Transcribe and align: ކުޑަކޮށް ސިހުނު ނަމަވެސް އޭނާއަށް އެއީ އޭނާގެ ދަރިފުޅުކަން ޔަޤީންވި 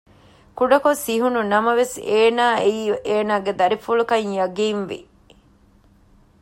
ކުޑަކޮށް 0.57 1.01
ސިހުނު 1.05 1.39
ނަމަވެސް 1.51 1.95
އޭނާއަށް 2.09 2.61
އެއީ 2.63 2.83
އޭނާގެ 3.09 3.51
ދަރިފުޅުކަން 3.59 4.27
ޔަޤީންވި 4.37 4.99